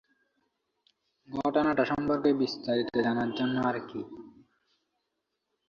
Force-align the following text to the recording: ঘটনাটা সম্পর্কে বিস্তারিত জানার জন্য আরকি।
ঘটনাটা 1.29 1.83
সম্পর্কে 1.85 2.29
বিস্তারিত 2.33 2.89
জানার 2.97 3.29
জন্য 3.35 3.55
আরকি। 3.61 4.01